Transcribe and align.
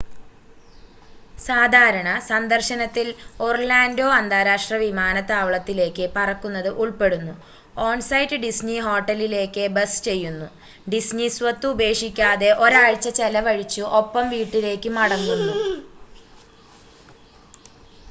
"""സാധാരണ" 1.39 2.07
സന്ദർശനത്തിൽ 2.27 3.07
ഒർലാൻഡോ 3.39 4.07
അന്താരാഷ്ട്ര 4.11 4.75
വിമാനത്താവളത്തിലേക്ക് 4.77 6.05
പറക്കുന്നത് 6.15 6.69
ഉൾപ്പെടുന്നു 6.77 7.33
ഓൺ-സൈറ്റ് 7.79 8.39
ഡിസ്നി 8.45 8.77
ഹോട്ടലിലേക്ക് 8.79 9.65
ബസ് 9.75 10.01
ചെയ്യുന്നു 10.03 10.47
ഡിസ്നി 10.89 11.27
സ്വത്ത് 11.29 11.69
ഉപേക്ഷിക്കാതെ 11.73 12.49
ഒരാഴ്ച 12.63 13.09
ചെലവഴിച്ചു 13.19 13.83
ഒപ്പം 13.99 14.25
വീട്ടിലേക്ക് 14.29 14.91
മടങ്ങുന്നു. 14.91 15.55